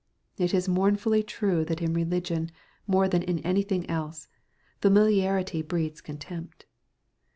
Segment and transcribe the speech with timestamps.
[0.39, 2.49] It is mournfully true that in religion,
[2.87, 4.27] more than in anything else,
[4.81, 6.65] «famiUarity breeds contempt."